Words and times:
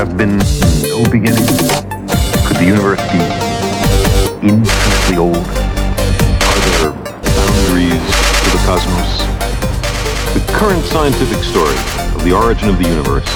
have 0.00 0.16
been 0.16 0.38
no 0.88 1.04
beginning? 1.10 1.44
Could 2.48 2.56
the 2.56 2.64
universe 2.64 3.02
be 3.12 3.20
infinitely 4.40 5.18
old? 5.18 5.36
Are 5.36 6.60
there 6.64 6.92
boundaries 7.36 8.00
to 8.40 8.48
the 8.48 8.62
cosmos? 8.64 9.20
The 10.32 10.40
current 10.56 10.82
scientific 10.86 11.44
story 11.44 11.76
of 12.16 12.24
the 12.24 12.32
origin 12.32 12.70
of 12.70 12.78
the 12.78 12.88
universe 12.88 13.28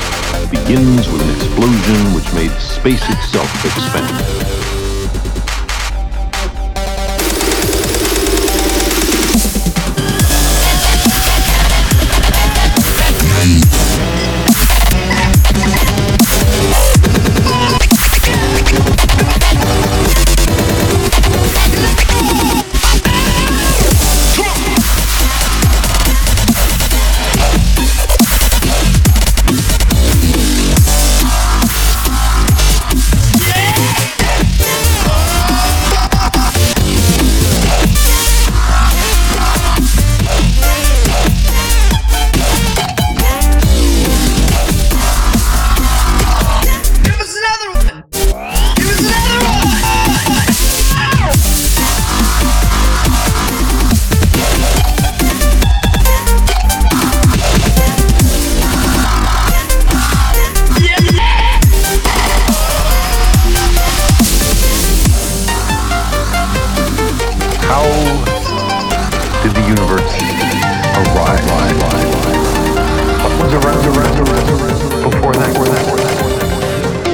begins 0.49 1.07
with 1.11 1.21
an 1.21 1.37
explosion 1.37 2.15
which 2.15 2.33
made 2.33 2.53
space 2.59 3.05
itself 3.11 3.53
expand. 3.67 4.64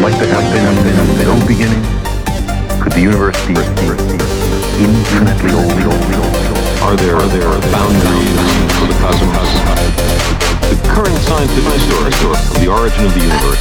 Been 0.00 1.28
no 1.28 1.36
beginning? 1.46 1.82
Could 2.80 2.92
the 2.92 3.00
universe 3.00 3.36
be 3.46 3.52
infinitely 4.80 5.52
old? 5.52 5.70
Are 6.80 6.96
there, 6.96 7.16
are 7.16 7.28
there 7.28 7.60
boundaries 7.70 8.32
for 8.80 8.86
the 8.88 8.96
cosmos? 8.96 9.50
The 10.72 10.80
current 10.88 11.18
scientific 11.28 11.80
story 11.84 12.12
of 12.32 12.60
the 12.60 12.68
origin 12.68 13.04
of 13.04 13.12
the 13.12 13.20
universe 13.20 13.60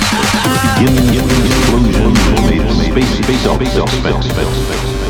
begins 0.80 1.28
with 1.74 1.92
an 1.96 2.08
explosion 2.08 2.64
that 2.78 2.92
made 2.96 3.06
space 3.06 3.44
itself 3.44 3.90
space, 3.90 4.16
space, 4.24 4.32
space, 4.32 4.96
space. 4.96 5.09